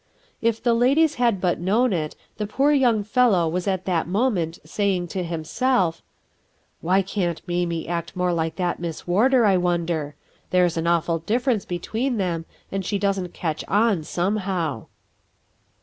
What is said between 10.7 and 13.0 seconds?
an awful difference between them, and she